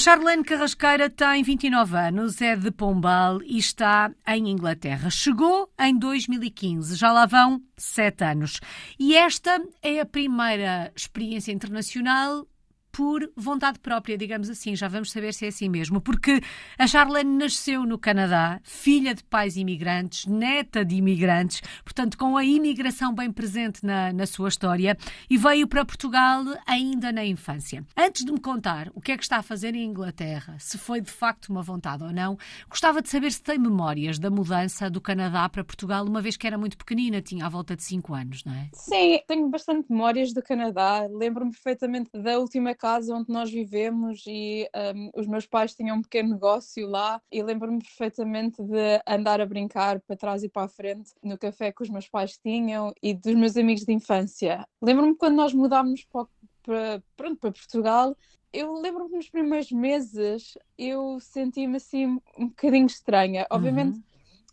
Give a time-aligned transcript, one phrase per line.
[0.00, 5.10] Charlene Carrasqueira tem 29 anos, é de Pombal e está em Inglaterra.
[5.10, 8.60] Chegou em 2015, já lá vão sete anos.
[8.98, 12.46] E esta é a primeira experiência internacional
[12.92, 14.74] por vontade própria, digamos assim.
[14.76, 16.00] Já vamos saber se é assim mesmo.
[16.00, 16.40] Porque
[16.78, 22.44] a Charlene nasceu no Canadá, filha de pais imigrantes, neta de imigrantes, portanto, com a
[22.44, 24.96] imigração bem presente na, na sua história,
[25.28, 27.84] e veio para Portugal ainda na infância.
[27.96, 31.00] Antes de me contar o que é que está a fazer em Inglaterra, se foi
[31.00, 32.36] de facto uma vontade ou não,
[32.68, 36.46] gostava de saber se tem memórias da mudança do Canadá para Portugal, uma vez que
[36.46, 38.68] era muito pequenina, tinha à volta de 5 anos, não é?
[38.74, 41.06] Sim, tenho bastante memórias do Canadá.
[41.10, 44.66] Lembro-me perfeitamente da última casa onde nós vivemos e
[44.96, 49.46] um, os meus pais tinham um pequeno negócio lá e lembro-me perfeitamente de andar a
[49.46, 53.12] brincar para trás e para a frente no café que os meus pais tinham e
[53.12, 54.66] dos meus amigos de infância.
[54.80, 56.26] Lembro-me quando nós mudámos para,
[56.62, 58.16] para, pronto, para Portugal,
[58.50, 63.46] eu lembro-me nos primeiros meses eu senti-me assim um bocadinho estranha.
[63.50, 64.02] Obviamente uhum.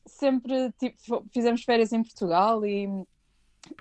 [0.05, 2.87] sempre tipo, fizemos férias em Portugal e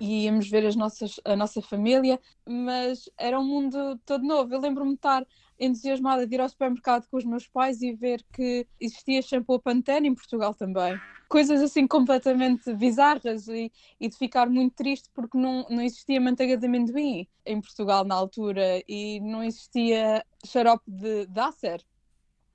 [0.01, 4.53] e íamos ver as nossas, a nossa família, mas era um mundo todo novo.
[4.53, 5.27] Eu lembro-me de estar
[5.59, 10.09] entusiasmada de ir ao supermercado com os meus pais e ver que existia shampoo Pantene
[10.09, 10.99] em Portugal também.
[11.29, 16.57] Coisas assim completamente bizarras e, e de ficar muito triste porque não, não existia manteiga
[16.57, 21.85] de amendoim em Portugal na altura e não existia xarope de, de Acer.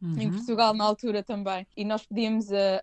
[0.02, 0.20] Uhum.
[0.20, 1.68] Em Portugal, na altura também.
[1.78, 2.82] E nós pedíamos a,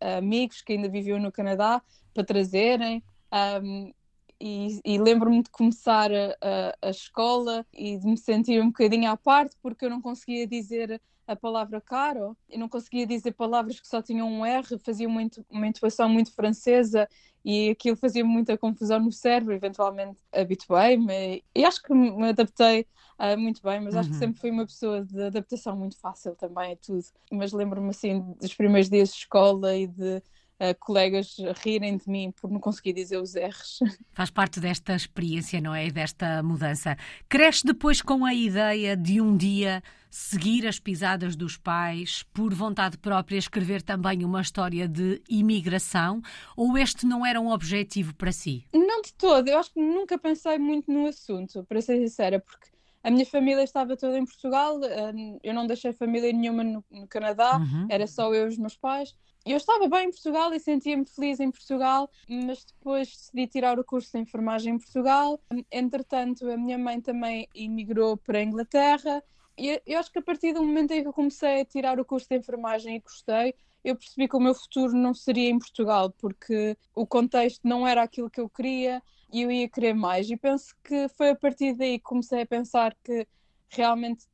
[0.00, 1.80] a, a amigos que ainda viviam no Canadá
[2.12, 3.02] para trazerem.
[3.32, 3.92] Um,
[4.40, 9.10] e, e lembro-me de começar a, a, a, escola e de me sentir um bocadinho
[9.10, 13.78] à parte porque eu não conseguia dizer a palavra caro, eu não conseguia dizer palavras
[13.78, 17.06] que só tinham um R, fazia uma, uma intuação muito francesa
[17.44, 19.52] e aquilo fazia muita confusão no cérebro.
[19.52, 22.86] Eventualmente habituei-me e acho que me adaptei
[23.18, 24.20] uh, muito bem, mas acho que uhum.
[24.20, 27.04] sempre fui uma pessoa de adaptação muito fácil também a tudo.
[27.30, 30.22] Mas lembro-me assim dos primeiros dias de escola e de
[30.60, 33.78] uh, colegas rirem de mim por não conseguir dizer os R's.
[34.12, 35.90] Faz parte desta experiência, não é?
[35.90, 36.96] Desta mudança.
[37.28, 42.96] Cresce depois com a ideia de um dia seguir as pisadas dos pais, por vontade
[42.98, 46.22] própria, escrever também uma história de imigração?
[46.56, 48.64] Ou este não era um objetivo para si?
[48.72, 49.48] Não de todo.
[49.48, 52.68] Eu acho que nunca pensei muito no assunto, para ser sincera, porque
[53.08, 54.78] a minha família estava toda em Portugal,
[55.14, 57.86] hum, eu não deixei família nenhuma no, no Canadá, uhum.
[57.90, 59.14] era só eu e os meus pais
[59.46, 63.84] eu estava bem em Portugal e sentia-me feliz em Portugal, mas depois decidi tirar o
[63.84, 65.40] curso de enfermagem em Portugal.
[65.72, 69.22] Entretanto, a minha mãe também emigrou para a Inglaterra.
[69.56, 72.04] E eu acho que a partir do momento em que eu comecei a tirar o
[72.04, 76.10] curso de enfermagem e gostei, eu percebi que o meu futuro não seria em Portugal,
[76.18, 79.02] porque o contexto não era aquilo que eu queria
[79.32, 80.30] e eu ia querer mais.
[80.30, 83.26] E penso que foi a partir daí que comecei a pensar que
[83.68, 84.26] realmente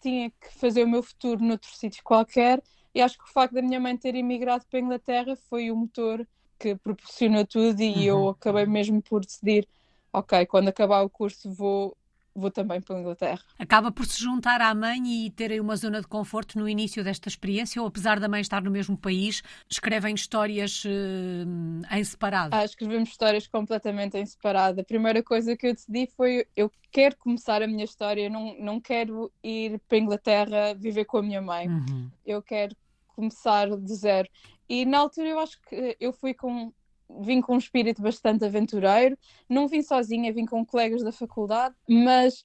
[0.00, 2.62] tinha que fazer o meu futuro noutro sítio qualquer
[2.94, 5.76] e acho que o facto da minha mãe ter emigrado para a Inglaterra foi o
[5.76, 6.26] motor
[6.58, 8.02] que proporcionou tudo e uhum.
[8.02, 9.66] eu acabei mesmo por decidir,
[10.12, 11.96] ok, quando acabar o curso vou
[12.34, 13.40] vou também para a Inglaterra.
[13.58, 17.28] Acaba por se juntar à mãe e terem uma zona de conforto no início desta
[17.28, 22.54] experiência ou apesar da mãe estar no mesmo país, escrevem histórias uh, em separado?
[22.54, 24.80] Ah, escrevemos histórias completamente em separado.
[24.80, 28.80] A primeira coisa que eu decidi foi eu quero começar a minha história, não, não
[28.80, 31.68] quero ir para a Inglaterra viver com a minha mãe.
[31.68, 32.10] Uhum.
[32.24, 32.76] Eu quero
[33.08, 34.28] começar de zero.
[34.68, 36.72] E na altura eu acho que eu fui com
[37.20, 39.18] vim com um espírito bastante aventureiro,
[39.48, 42.44] não vim sozinha, vim com colegas da faculdade, mas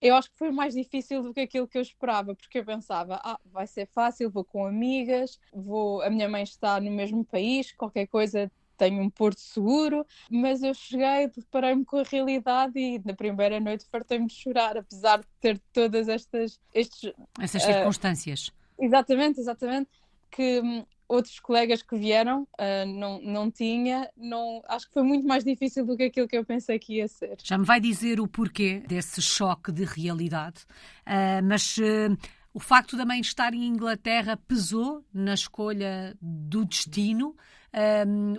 [0.00, 3.20] eu acho que foi mais difícil do que aquilo que eu esperava, porque eu pensava,
[3.24, 7.72] ah, vai ser fácil, vou com amigas, vou, a minha mãe está no mesmo país,
[7.72, 13.14] qualquer coisa tenho um porto seguro, mas eu cheguei, deparei-me com a realidade e na
[13.14, 18.48] primeira noite fartei-me de chorar, apesar de ter todas estas estes, essas circunstâncias.
[18.48, 19.88] Uh, exatamente, exatamente
[20.30, 25.26] que hum, outros colegas que vieram uh, não, não tinha, não, acho que foi muito
[25.26, 27.36] mais difícil do que aquilo que eu pensei que ia ser.
[27.42, 30.62] Já me vai dizer o porquê desse choque de realidade,
[31.06, 32.16] uh, mas uh,
[32.52, 37.36] o facto da mãe estar em Inglaterra pesou na escolha do destino?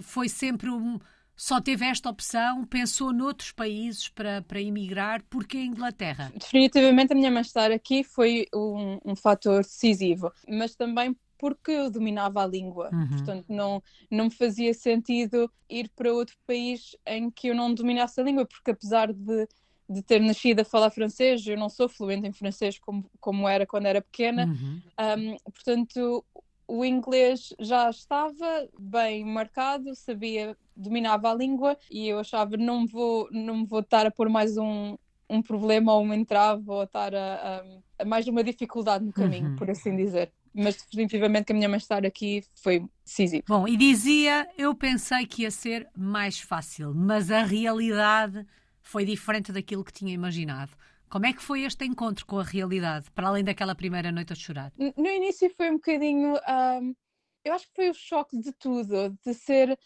[0.02, 0.98] foi sempre um.
[1.36, 2.64] Só teve esta opção?
[2.64, 5.22] Pensou noutros países para, para emigrar?
[5.30, 6.32] Porquê a Inglaterra?
[6.34, 11.90] Definitivamente a minha mãe estar aqui foi um, um fator decisivo, mas também porque eu
[11.90, 12.90] dominava a língua.
[12.94, 13.08] Uhum.
[13.10, 18.20] Portanto, não, não me fazia sentido ir para outro país em que eu não dominasse
[18.20, 19.48] a língua, porque apesar de,
[19.90, 23.66] de ter nascido a falar francês, eu não sou fluente em francês como, como era
[23.66, 24.46] quando era pequena.
[24.46, 24.82] Uhum.
[25.00, 26.26] Um, portanto,
[26.68, 33.30] o inglês já estava bem marcado, sabia, dominava a língua e eu achava não vou
[33.31, 34.98] não vou estar a pôr mais um
[35.30, 37.64] um problema ou um entrave ou estar a, a,
[38.00, 39.56] a mais uma dificuldade no caminho, uhum.
[39.56, 43.44] por assim dizer mas definitivamente que a minha mãe estar aqui foi decisivo.
[43.48, 48.46] Bom, e dizia, eu pensei que ia ser mais fácil, mas a realidade
[48.81, 50.72] foi diferente daquilo que tinha imaginado.
[51.10, 54.36] Como é que foi este encontro com a realidade, para além daquela primeira noite a
[54.36, 54.72] chorar?
[54.78, 56.36] No início foi um bocadinho.
[56.36, 56.96] Um,
[57.44, 59.78] eu acho que foi o choque de tudo, de ser.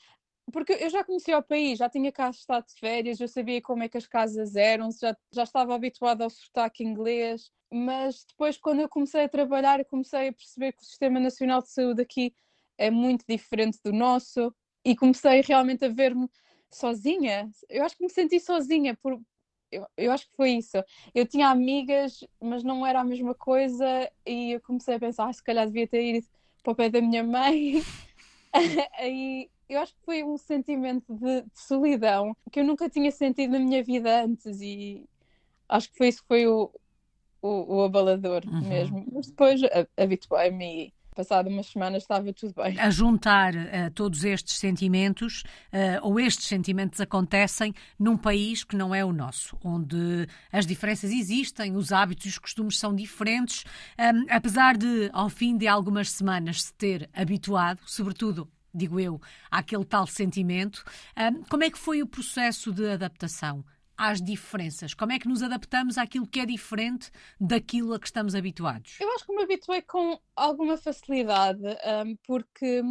[0.51, 3.83] Porque eu já conhecia o país, já tinha cá estado de férias, eu sabia como
[3.83, 8.81] é que as casas eram, já, já estava habituada ao sotaque inglês, mas depois, quando
[8.81, 12.33] eu comecei a trabalhar, comecei a perceber que o Sistema Nacional de Saúde aqui
[12.77, 14.53] é muito diferente do nosso
[14.83, 16.29] e comecei realmente a ver-me
[16.71, 17.49] sozinha.
[17.69, 19.19] Eu acho que me senti sozinha por,
[19.71, 20.77] eu, eu acho que foi isso.
[21.13, 23.85] Eu tinha amigas, mas não era a mesma coisa,
[24.25, 26.27] e eu comecei a pensar, ah, se calhar devia ter ido
[26.63, 27.83] para o pé da minha mãe.
[28.97, 33.51] Aí eu acho que foi um sentimento de, de, solidão que eu nunca tinha sentido
[33.51, 35.05] na minha vida antes, e
[35.69, 36.71] acho que foi isso que foi o,
[37.41, 38.67] o, o abalador uhum.
[38.67, 39.05] mesmo.
[39.13, 39.61] Mas depois
[39.95, 42.79] habituei-me passado umas semanas estava tudo bem.
[42.79, 45.43] A juntar uh, todos estes sentimentos,
[45.73, 51.11] uh, ou estes sentimentos acontecem num país que não é o nosso, onde as diferenças
[51.11, 53.65] existem, os hábitos e os costumes são diferentes,
[53.99, 59.85] um, apesar de, ao fim de algumas semanas, se ter habituado, sobretudo digo eu, àquele
[59.85, 60.83] tal sentimento.
[61.17, 63.63] Um, como é que foi o processo de adaptação?
[63.99, 64.93] às diferenças?
[64.93, 68.95] Como é que nos adaptamos àquilo que é diferente daquilo a que estamos habituados?
[68.97, 72.81] Eu acho que me habituei com alguma facilidade, um, porque,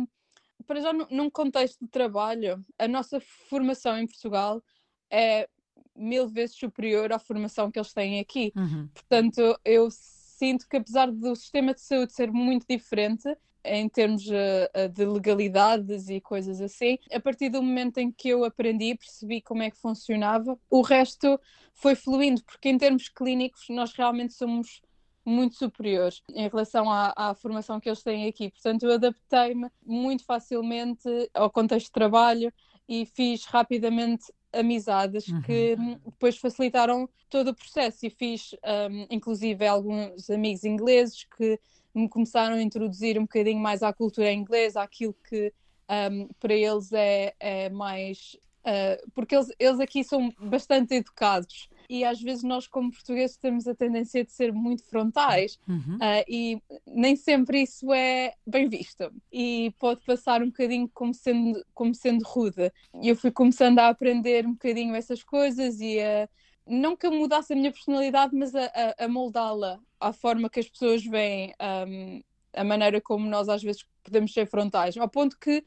[0.67, 4.63] para já, num contexto de trabalho, a nossa formação em Portugal
[5.11, 5.49] é
[5.97, 8.53] mil vezes superior à formação que eles têm aqui.
[8.55, 8.89] Uhum.
[8.89, 13.35] Portanto, eu sinto que, apesar do sistema de saúde ser muito diferente,
[13.65, 16.99] em termos uh, de legalidades e coisas assim.
[17.13, 21.39] A partir do momento em que eu aprendi, percebi como é que funcionava, o resto
[21.75, 24.81] foi fluindo, porque em termos clínicos nós realmente somos
[25.25, 28.51] muito superiores em relação à, à, formação que eles têm aqui.
[28.51, 32.53] Portanto, eu adaptei-me muito facilmente ao contexto de trabalho
[32.89, 35.43] e fiz rapidamente amizades uhum.
[35.43, 35.77] que
[36.07, 38.53] depois facilitaram todo o processo e fiz
[38.91, 41.61] um, inclusive alguns amigos ingleses que
[41.99, 45.53] me começaram a introduzir um bocadinho mais à cultura inglesa, aquilo que
[45.89, 48.37] um, para eles é, é mais.
[48.61, 53.67] Uh, porque eles, eles aqui são bastante educados e às vezes nós, como portugueses, temos
[53.67, 55.97] a tendência de ser muito frontais uhum.
[55.97, 61.65] uh, e nem sempre isso é bem visto e pode passar um bocadinho como sendo,
[61.73, 62.71] como sendo rude.
[63.03, 66.29] Eu fui começando a aprender um bocadinho essas coisas e a
[66.67, 70.61] não que eu mudasse a minha personalidade, mas a, a, a moldá-la à forma que
[70.61, 72.23] as pessoas veem um,
[72.53, 74.97] a maneira como nós às vezes podemos ser frontais.
[74.97, 75.65] Ao ponto que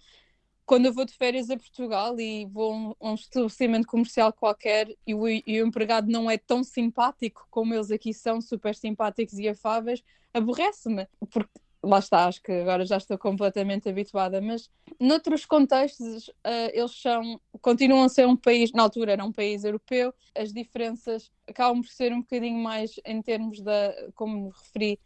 [0.66, 5.14] quando eu vou de férias a Portugal e vou a um, estabelecimento comercial qualquer e
[5.14, 9.50] o, e o, empregado não é tão simpático como eles aqui são, super simpáticos e
[9.50, 10.02] afáveis,
[10.34, 11.08] aborrece-me.
[11.30, 14.70] Porque lá está, acho que agora já estou completamente habituada, mas
[15.00, 19.64] noutros contextos uh, eles são, continuam a ser um país, na altura era um país
[19.64, 25.00] europeu, as diferenças acabam por ser um bocadinho mais em termos da, como referi,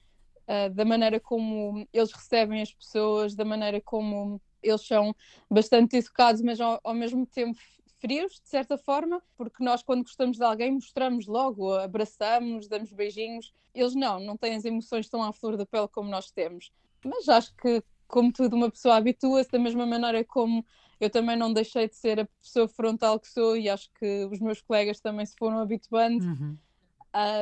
[0.48, 5.16] uh, da maneira como eles recebem as pessoas, da maneira como eles são
[5.50, 7.60] bastante educados, mas ao, ao mesmo tempo
[8.00, 13.54] frios, de certa forma, porque nós, quando gostamos de alguém, mostramos logo, abraçamos, damos beijinhos.
[13.74, 16.72] Eles não, não têm as emoções tão à flor da pele como nós temos.
[17.04, 20.66] Mas acho que, como tudo, uma pessoa habitua-se da mesma maneira como
[21.00, 24.40] eu também não deixei de ser a pessoa frontal que sou e acho que os
[24.40, 26.26] meus colegas também se foram habituando.
[26.26, 26.58] Uhum.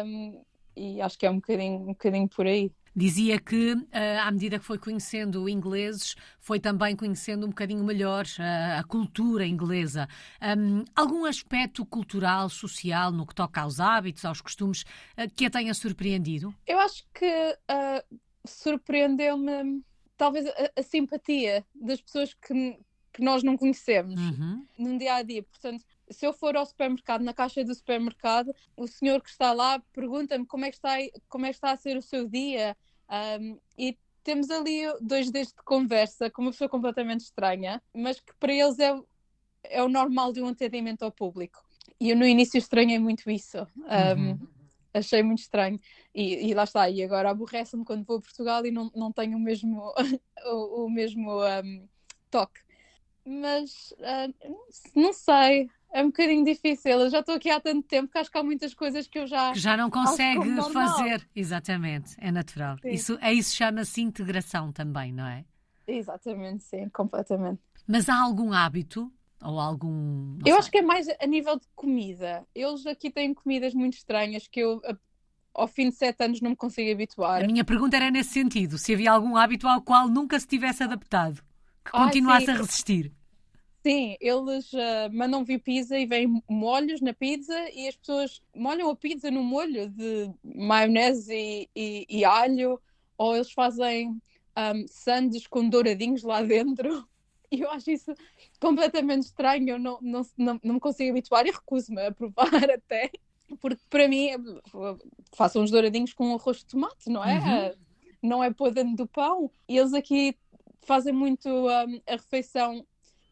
[0.06, 0.44] Um,
[0.76, 2.72] e acho que é um bocadinho, um bocadinho por aí.
[2.96, 8.26] Dizia que, eh, à medida que foi conhecendo ingleses, foi também conhecendo um bocadinho melhor
[8.38, 10.08] a, a cultura inglesa.
[10.42, 14.84] Um, algum aspecto cultural, social, no que toca aos hábitos, aos costumes,
[15.18, 16.54] uh, que a tenha surpreendido?
[16.68, 19.84] Eu acho que uh, surpreendeu-me
[20.16, 22.78] talvez a, a, simpatia das pessoas que,
[23.12, 24.66] que nós não conhecemos uhum.
[24.78, 25.42] no dia a dia.
[25.42, 25.84] Portanto,
[26.14, 30.46] se eu for ao supermercado, na caixa do supermercado, o senhor que está lá pergunta-me
[30.46, 30.96] como, é que está,
[31.28, 32.78] como é que está a ser o seu dia.
[33.40, 38.34] Um, e temos ali dois dias de conversa com uma pessoa completamente estranha, mas que
[38.40, 38.96] para eles é,
[39.64, 41.60] é o normal de um atendimento ao público.
[42.00, 43.58] E eu no início estranhei muito isso.
[43.78, 44.48] Um, uhum.
[44.94, 45.80] Achei muito estranho.
[46.14, 46.90] E, e, lá está.
[46.90, 49.94] E agora aborrece-me quando vou a Portugal e não, não tenho o mesmo,
[50.46, 51.88] o, o mesmo um,
[52.30, 52.62] toque.
[53.26, 54.56] Mas uh,
[54.96, 57.00] não sei é um bocadinho difícil.
[57.00, 59.28] Eu já estou aqui há tanto tempo que acho que há muitas coisas que eu
[59.28, 59.54] já.
[59.54, 61.26] Que já não consegue fazer.
[61.36, 62.78] Exatamente, é natural.
[62.84, 65.46] Isso, é isso chama-se integração também, não é?
[65.88, 67.62] Exatamente, sim, completamente.
[67.88, 69.12] Mas há algum hábito
[69.44, 70.38] Ou algum.
[70.40, 70.54] Eu sei.
[70.54, 72.44] acho que é mais a nível de comida.
[72.56, 74.82] Eles aqui têm comidas muito estranhas que eu
[75.54, 77.44] ao fim de sete anos não me consigo habituar.
[77.44, 80.82] A minha pergunta era nesse sentido: se havia algum hábito ao qual nunca se tivesse
[80.82, 81.44] adaptado,
[81.86, 83.12] que continuasse Ai, a resistir.
[83.86, 88.90] Sim, eles uh, mandam vir pizza e vêm molhos na pizza e as pessoas molham
[88.90, 92.80] a pizza no molho de maionese e, e, e alho,
[93.18, 94.10] ou eles fazem
[94.58, 97.08] um, sandes com douradinhos lá dentro.
[97.52, 98.12] E eu acho isso
[98.60, 103.12] completamente estranho, eu não, não, não, não me consigo habituar e recuso-me a provar até
[103.60, 104.30] porque para mim
[105.34, 107.38] façam uns douradinhos com arroz de tomate, não é?
[107.38, 107.76] Uhum.
[108.22, 109.52] Não é pôr dentro do pão.
[109.68, 110.36] E eles aqui
[110.82, 112.86] fazem muito um, a refeição.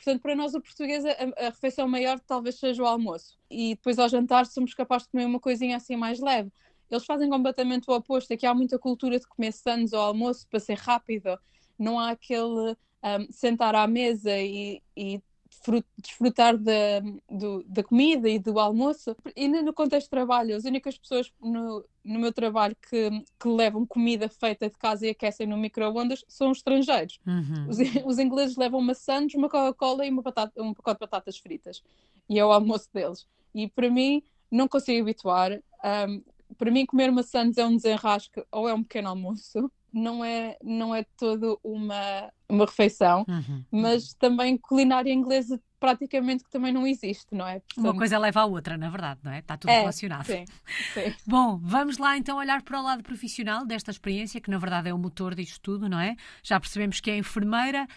[0.03, 3.37] Portanto, para nós, o português, a, a, refeição maior talvez seja o almoço.
[3.49, 6.51] E depois, ao jantar, somos capazes de comer uma coisinha assim mais leve.
[6.89, 8.33] Eles fazem completamente o oposto.
[8.33, 11.37] Aqui há muita cultura de comer sanos ao almoço para ser rápido.
[11.77, 12.71] Não há aquele
[13.03, 15.21] um, sentar à mesa e, e
[15.97, 19.15] desfrutar da, do, da comida e do almoço.
[19.35, 23.85] E no contexto de trabalho, as únicas pessoas no, no meu trabalho que, que levam
[23.85, 27.19] comida feita de casa e aquecem no micro-ondas são os estrangeiros.
[27.25, 27.67] Uhum.
[27.69, 31.83] Os, os, ingleses levam maçãs, uma Coca-Cola e uma batata, um pacote de batatas fritas.
[32.27, 33.27] E é o almoço deles.
[33.53, 35.51] E para mim, não consigo habituar.
[36.07, 36.23] Um,
[36.57, 40.95] para mim, comer maçãs é um desenrasque ou é um pequeno almoço não é, não
[40.95, 43.63] é toda uma, uma refeição, uhum.
[43.71, 47.59] mas também culinária inglesa praticamente que também não existe, não é?
[47.59, 47.83] Portanto...
[47.83, 49.39] Uma coisa leva à outra, na verdade, não é?
[49.39, 50.27] Está tudo é, relacionado.
[50.27, 50.45] Sim,
[50.93, 51.13] sim.
[51.25, 54.93] Bom, vamos lá então olhar para o lado profissional desta experiência, que na verdade é
[54.93, 56.15] o motor disto tudo, não é?
[56.43, 57.87] Já percebemos que é enfermeira,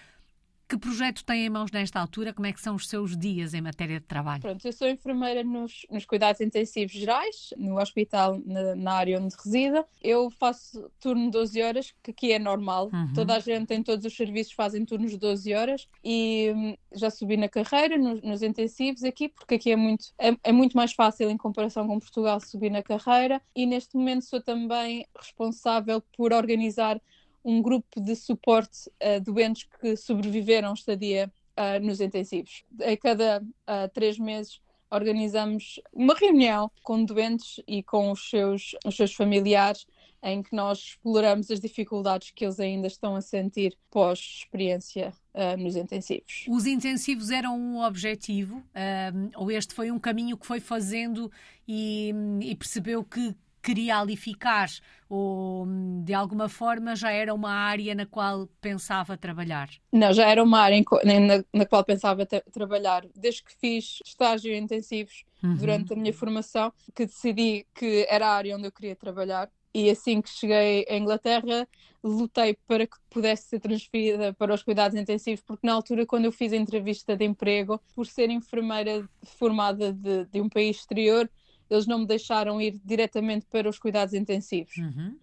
[0.69, 2.33] que projeto tem em mãos nesta altura?
[2.33, 4.43] Como é que são os seus dias em matéria de trabalho?
[4.43, 9.35] Pronto, eu sou enfermeira nos, nos cuidados intensivos gerais, no hospital, na, na, área onde
[9.37, 9.87] resida.
[10.01, 12.91] Eu faço turno de 12 horas, que aqui é normal.
[12.93, 13.13] Uhum.
[13.15, 17.11] Toda a gente em todos os serviços fazem turnos de 12 horas e hum, já
[17.11, 20.93] subi na carreira nos, nos intensivos aqui, porque aqui é muito, é, é muito mais
[20.93, 26.33] fácil em comparação com Portugal subir na carreira e neste momento sou também responsável por
[26.33, 27.01] organizar
[27.45, 32.65] um grupo de suporte a doentes que sobreviveram estadia uh, nos intensivos.
[32.81, 34.61] A cada uh, três meses
[34.91, 39.87] organizamos uma reunião com doentes e com os seus, os seus familiares
[40.23, 45.77] em que nós exploramos as dificuldades que eles ainda estão a sentir pós-experiência uh, nos
[45.77, 46.47] intensivos.
[46.49, 51.31] Os intensivos eram um objetivo uh, ou este foi um caminho que foi fazendo
[51.69, 54.69] e, e percebeu que queria ali ficar
[55.09, 55.67] ou
[56.05, 59.71] de alguma forma já era uma área na qual pensava trabalhar?
[59.91, 63.07] Não, já era uma área na, na qual pensava trabalhar.
[63.15, 65.57] Desde que fiz estágio intensivos uhum.
[65.57, 69.51] durante a minha formação, que decidi que era a área onde eu queria trabalhar.
[69.73, 71.67] E assim que cheguei à Inglaterra,
[72.03, 76.33] lutei para que pudesse ser transferida para os cuidados intensivos, porque na altura, quando eu
[76.33, 81.29] fiz a entrevista de emprego, por ser enfermeira formada de, de um país exterior,
[81.69, 84.77] eles não me deixaram ir diretamente para os cuidados intensivos.
[84.77, 85.17] Uhum.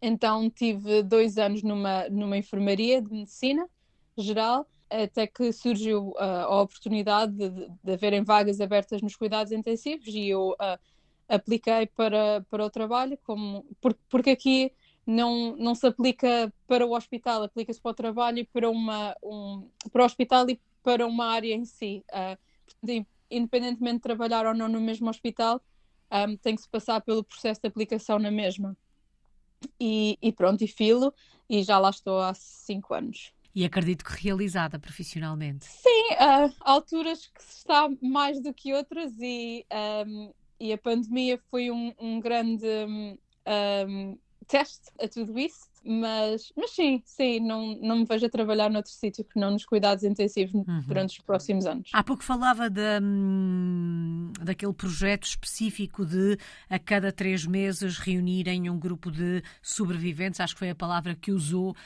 [0.00, 3.68] Então tive dois anos numa, numa enfermaria de medicina
[4.16, 10.06] geral, até que surgiu uh, a oportunidade de, de haverem vagas abertas nos cuidados intensivos
[10.08, 10.78] e eu uh,
[11.28, 14.72] apliquei para, para o trabalho, como, porque, porque aqui
[15.06, 19.68] não, não se aplica para o hospital, aplica-se para o trabalho e para, uma, um,
[19.92, 22.04] para o hospital e para uma área em si.
[22.10, 22.38] Uh,
[23.30, 25.60] independentemente de trabalhar ou não no mesmo hospital,
[26.12, 28.76] um, tem que se passar pelo processo de aplicação na mesma.
[29.80, 31.12] E, e pronto, e filo,
[31.48, 33.32] e já lá estou há cinco anos.
[33.54, 35.64] E acredito que realizada profissionalmente.
[35.64, 39.64] Sim, uh, há alturas que se está mais do que outras e,
[40.06, 42.66] um, e a pandemia foi um, um grande
[43.86, 45.66] um, teste a tudo isso.
[45.88, 49.64] Mas, mas sim, sim, não, não me vejo a trabalhar noutro sítio que não nos
[49.64, 50.80] cuidados intensivos uhum.
[50.84, 51.90] durante os próximos anos.
[51.92, 56.36] Há pouco falava de, hum, daquele projeto específico de
[56.68, 61.30] a cada três meses reunirem um grupo de sobreviventes, acho que foi a palavra que
[61.30, 61.76] usou,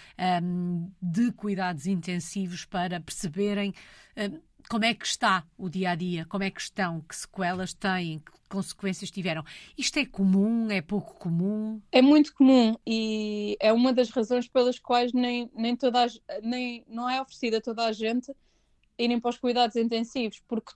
[0.43, 3.75] hum, de cuidados intensivos para perceberem.
[4.17, 4.41] Hum,
[4.71, 6.25] como é que está o dia a dia?
[6.27, 7.01] Como é que estão?
[7.01, 8.21] Que sequelas têm?
[8.21, 9.45] Que consequências tiveram?
[9.77, 10.71] Isto é comum?
[10.71, 11.83] É pouco comum?
[11.91, 16.09] É muito comum e é uma das razões pelas quais nem, nem toda a,
[16.41, 18.33] nem, não é oferecida a toda a gente
[18.97, 20.73] irem para os cuidados intensivos, porque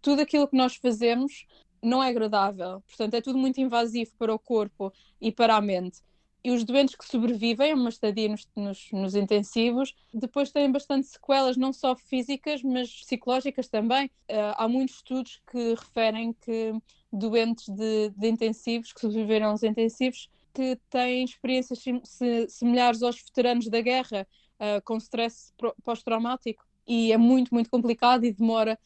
[0.00, 1.44] tudo aquilo que nós fazemos
[1.82, 2.80] não é agradável.
[2.86, 6.00] Portanto, é tudo muito invasivo para o corpo e para a mente
[6.44, 11.06] e os doentes que sobrevivem a uma estadia nos, nos, nos, intensivos depois têm bastante
[11.06, 14.06] sequelas, não só físicas, mas psicológicas também.
[14.30, 16.74] Uh, há muitos estudos que referem que
[17.10, 23.16] doentes de, de, intensivos, que sobreviveram aos intensivos, que têm experiências sim, se, similares aos
[23.22, 24.26] veteranos da guerra,
[24.60, 25.50] uh, com stress
[25.82, 26.62] pós-traumático.
[26.86, 28.78] e é muito, muito complicado e demora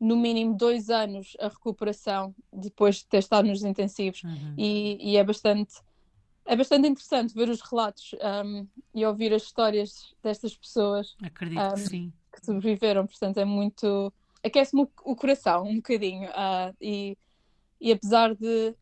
[0.00, 4.54] no mínimo dois anos a recuperação depois de ter estado nos intensivos Uhum.
[4.58, 5.76] e, e é bastante
[6.46, 11.74] é bastante interessante ver os relatos um, e ouvir as histórias destas pessoas Acredito Um,
[11.74, 12.12] que sim.
[12.32, 14.12] que sobreviveram, portanto é muito
[14.44, 17.16] aquece-me o, o coração um bocadinho ah, e,
[17.80, 18.74] e apesar de,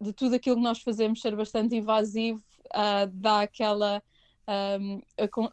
[0.00, 4.02] de tudo aquilo que nós fazemos ser bastante invasivo ah, dá aquela
[4.48, 5.02] um,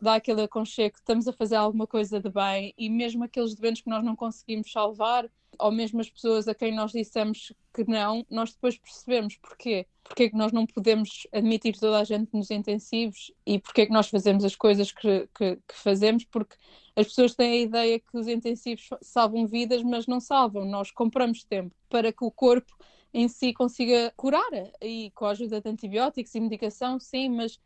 [0.02, 3.82] dá aquele aconchego que estamos a fazer alguma coisa de bem e mesmo aqueles doentes
[3.82, 8.26] que nós não conseguimos salvar ou mesmo as pessoas a quem nós dissemos que não,
[8.30, 9.88] nós depois percebemos porquê.
[10.04, 13.86] Porquê é que nós não podemos admitir toda a gente nos intensivos e porquê é
[13.88, 16.56] que nós fazemos as coisas que, que, que fazemos, porque
[16.96, 20.66] as pessoas têm a ideia que os intensivos salvam vidas, mas não salvam.
[20.66, 22.72] Nós compramos tempo para que o corpo
[23.14, 27.60] em si consiga curar e com a ajuda de antibióticos e medicação, sim, mas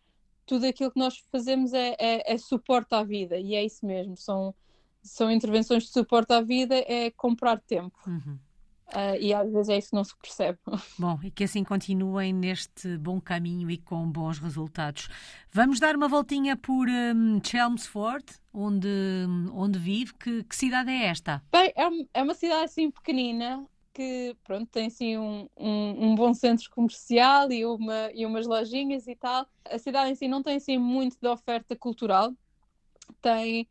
[0.45, 4.15] tudo aquilo que nós fazemos é, é, é suporte à vida e é isso mesmo.
[4.17, 4.53] São,
[5.01, 7.97] são intervenções de suporte à vida, é comprar tempo.
[8.07, 8.37] Uhum.
[8.91, 10.57] Ah, e às vezes é isso que não se percebe.
[10.97, 15.07] Bom, e que assim continuem neste bom caminho e com bons resultados.
[15.51, 18.87] Vamos dar uma voltinha por hum, Chelmsford, onde,
[19.53, 20.13] onde vive.
[20.15, 21.43] Que, que cidade é esta?
[21.51, 23.63] Bem, é, um- é uma cidade assim pequenina
[23.93, 29.07] que pronto, tem assim um, um, um bom centro comercial e, uma, e umas lojinhas
[29.07, 29.45] e tal.
[29.65, 32.33] A cidade em si não tem assim muito de oferta cultural.
[33.21, 33.67] Tem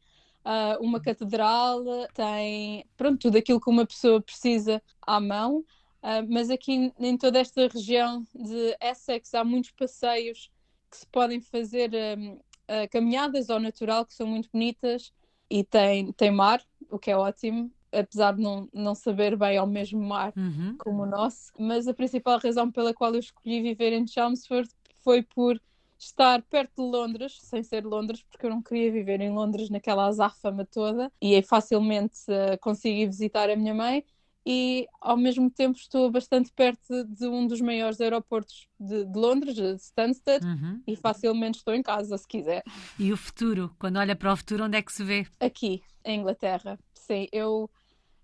[0.51, 5.63] ah, uma catedral, tem pronto, tudo aquilo que uma pessoa precisa à mão.
[6.03, 10.51] Ah, mas aqui em toda esta região de Essex há muitos passeios
[10.91, 15.13] que se podem fazer hum, ah, caminhadas ao natural que são muito bonitas
[15.51, 19.67] e tem, tem mar, o que é ótimo, apesar de não, não saber bem ao
[19.67, 20.79] mesmo mar Uhum.
[20.79, 21.53] como o nosso.
[21.59, 24.69] Mas a principal razão pela qual eu escolhi viver em Chelmsford
[25.03, 25.61] foi por
[25.99, 30.07] estar perto de Londres, sem ser Londres, porque eu não queria viver em Londres naquela
[30.07, 34.05] azáfama toda e aí facilmente uh, consegui visitar a minha mãe.
[34.47, 39.55] E ao mesmo tempo estou bastante perto de um dos maiores aeroportos de, de Londres,
[39.55, 40.83] de Stansted, Uhum.
[40.87, 42.63] e facilmente estou em casa se quiser.
[42.99, 43.75] E o futuro?
[43.79, 45.27] Quando olha para o futuro, onde é que se vê?
[45.41, 46.79] aqui em Inglaterra.
[46.95, 47.71] Sim, eu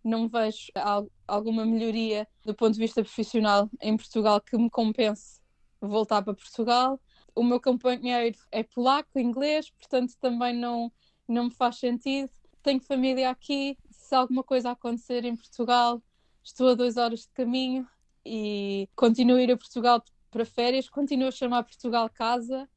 [0.02, 5.40] não vejo al- alguma melhoria do ponto de vista profissional em Portugal que me compense
[5.80, 7.00] voltar para Portugal.
[7.34, 10.92] O meu companheiro é polaco, inglês, portanto também não,
[11.28, 12.30] não me faz sentido.
[12.62, 13.76] Tenho família aqui.
[13.90, 16.02] Se alguma coisa acontecer em Portugal,
[16.42, 17.86] estou a duas horas de caminho
[18.24, 20.88] e continuo a ir a Portugal para férias.
[20.88, 22.68] Continuo a chamar Portugal casa,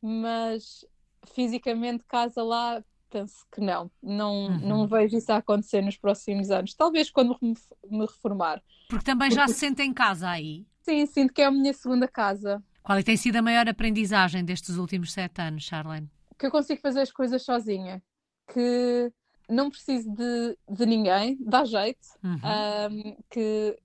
[0.00, 0.84] mas
[1.26, 3.90] fisicamente casa lá penso que não.
[4.02, 4.58] Não, Uhum.
[4.60, 6.74] não vejo isso a acontecer nos próximos anos.
[6.74, 7.54] Talvez quando me,
[8.00, 8.62] reformar.
[8.88, 10.66] Porque também já se sente em casa aí.
[10.82, 12.62] Sim, sinto que é a minha segunda casa.
[12.86, 16.08] Qual é tem sido a maior aprendizagem destes últimos sete anos, Charlene?
[16.38, 18.00] Que eu consigo fazer as coisas sozinha.
[18.46, 19.12] Que
[19.48, 22.06] não preciso de, de ninguém, dá jeito.
[22.22, 22.38] Uhum.
[22.38, 23.76] um, que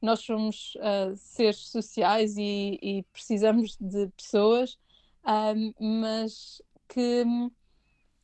[0.00, 4.78] nós somos uh, seres sociais e, e precisamos de pessoas,
[5.26, 7.24] um, mas que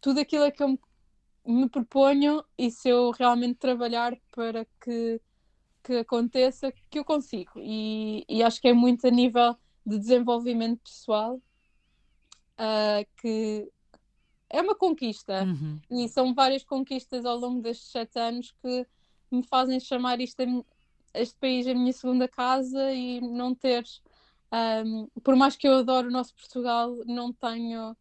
[0.01, 0.81] tudo aquilo a que eu me-
[1.45, 5.21] me proponho e se eu realmente trabalhar para que,
[5.83, 7.53] que aconteça, que eu consigo.
[7.59, 11.41] E, e acho que é muito a nível de desenvolvimento pessoal
[12.59, 13.69] uh, que
[14.49, 15.45] é uma conquista.
[15.45, 15.81] Uhum.
[15.91, 18.87] E são várias conquistas ao longo destes sete anos que
[19.31, 20.43] me fazem chamar isto
[21.15, 23.85] este país a minha segunda casa e não ter,
[24.51, 27.97] ahm, por mais que eu adoro o nosso Portugal, não tenho,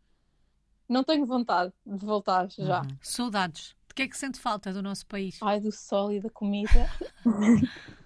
[0.88, 2.82] não tenho vontade de voltar já.
[2.82, 2.98] Uhum.
[3.02, 3.76] Saudades.
[3.88, 5.38] De que é que sente falta do nosso país?
[5.42, 6.90] Ai, do sol e da comida.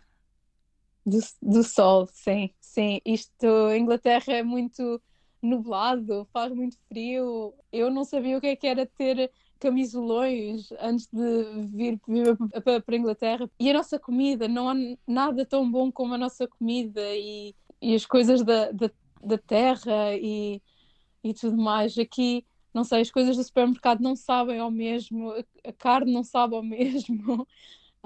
[1.06, 3.00] do, do sol, sim, sim.
[3.06, 5.02] Isto, Inglaterra é muito
[5.42, 7.54] nublado, faz muito frio.
[7.72, 12.00] Eu não sabia o que é que era ter camisolões antes de vir,
[12.64, 13.50] para, para a Inglaterra.
[13.60, 14.76] E a nossa comida, não há
[15.08, 18.90] nada tão bom como a nossa comida e, e as coisas da, da,
[19.24, 20.62] da terra e,
[21.24, 21.98] e tudo mais.
[21.98, 25.32] Aqui, não sei, as coisas do supermercado não sabem ao mesmo,
[25.64, 27.48] a carne não sabe ao mesmo.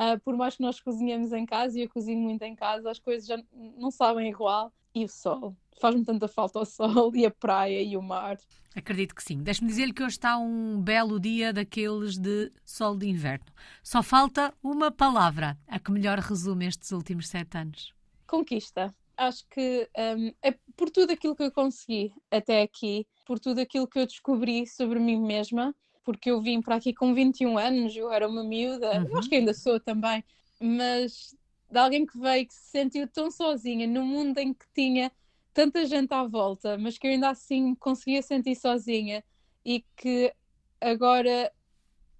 [0.01, 2.99] Ah, por mais que nós cozinhemos em casa, e eu cozinho muito em casa, as
[2.99, 3.37] coisas já
[3.77, 4.71] não sabem igual.
[4.95, 8.37] E o sol, faz-me tanta falta o sol, e a praia, e o mar.
[8.73, 9.43] Acredito que sim.
[9.43, 13.47] Deixe-me dizer-lhe que hoje está um belo dia daqueles de sol de inverno.
[13.83, 17.93] Só falta uma palavra, a que melhor resume estes últimos sete anos.
[18.25, 18.95] Conquista.
[19.17, 23.85] Acho que hum, é por tudo aquilo que eu consegui até aqui, por tudo aquilo
[23.85, 25.75] que eu descobri sobre mim mesma,
[26.09, 29.35] porque eu vim para aqui com 21 anos, eu era uma miúda, eu acho que
[29.35, 30.23] ainda sou também,
[30.59, 31.37] mas
[31.69, 35.11] de alguém que veio que se sentiu tão sozinha num mundo em que tinha
[35.53, 39.23] tanta gente à volta, mas que eu ainda assim conseguia sentir sozinha
[39.63, 40.33] e que
[40.81, 41.53] agora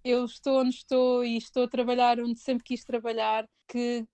[0.04, 4.06] eu estou onde estou e estou a trabalhar onde sempre quis trabalhar, que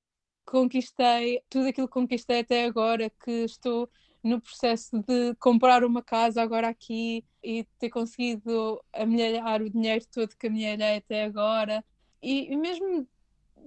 [0.45, 3.89] conquistei tudo aquilo que conquistei até agora, que estou
[4.25, 10.35] no processo de comprar uma casa agora aqui e ter conseguido amelhar o dinheiro todo
[10.35, 11.85] que amelhei até agora
[12.21, 13.07] e mesmo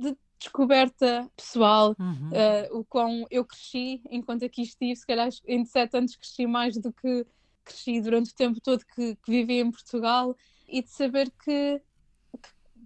[0.01, 2.31] de descoberta pessoal, uhum.
[2.31, 6.77] uh, o quão eu cresci enquanto aqui estive, se calhar em sete anos cresci mais
[6.77, 7.25] do que
[7.65, 10.37] cresci durante o tempo todo que, que vivi em Portugal
[10.69, 11.81] e de saber que,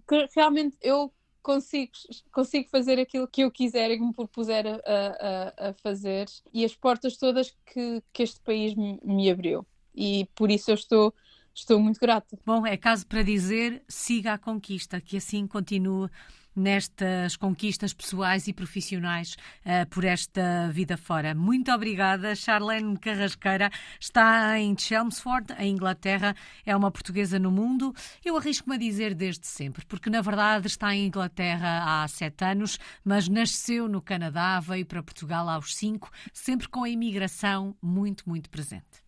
[0.07, 1.11] que, que realmente eu
[1.43, 1.91] consigo,
[2.31, 6.63] consigo fazer aquilo que eu quiser e que me propuser a, a, a fazer e
[6.63, 9.65] as portas todas que, que este país me, abriu.
[9.93, 11.13] E por isso eu estou
[11.53, 12.39] estou muito grata.
[12.43, 16.09] Bom, é caso para dizer, siga a conquista, que assim continue
[16.55, 19.35] nestas conquistas pessoais e profissionais
[19.65, 21.33] uh, por esta vida fora.
[21.33, 22.35] Muito obrigada.
[22.35, 26.35] Charlene Carrasqueira está em Chelmsford, em Inglaterra.
[26.65, 27.93] É uma portuguesa no mundo.
[28.23, 32.79] Eu arrisco-me a dizer desde sempre, porque na verdade está em Inglaterra há sete anos,
[33.03, 38.49] mas nasceu no Canadá, veio para Portugal aos cinco, sempre com a imigração muito, muito
[38.49, 39.02] presente.